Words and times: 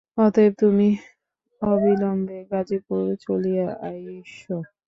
অতএব 0.17 0.53
তুমি 0.61 0.87
অবিলম্বে 1.61 2.37
গাজীপুরে 2.51 3.13
চলিয়া 3.25 3.67
আইস। 3.87 4.33